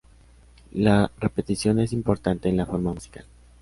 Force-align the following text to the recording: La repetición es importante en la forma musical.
La 0.73 1.11
repetición 1.19 1.79
es 1.79 1.93
importante 1.93 2.49
en 2.49 2.57
la 2.57 2.65
forma 2.65 2.91
musical. 2.91 3.23